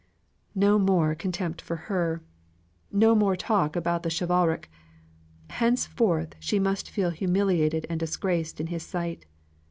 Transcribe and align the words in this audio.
No 0.55 0.79
more 0.79 1.13
contempt 1.13 1.61
for 1.61 1.75
her! 1.75 2.23
no 2.91 3.13
more 3.13 3.35
talk 3.35 3.75
about 3.75 4.01
the 4.01 4.09
chivalric! 4.09 4.67
Henceforward 5.51 6.35
she 6.39 6.57
must 6.57 6.89
feel 6.89 7.11
humiliated 7.11 7.85
and 7.87 7.99
disgraced 7.99 8.59
in 8.59 8.65
his 8.65 8.81
sight. 8.81 9.27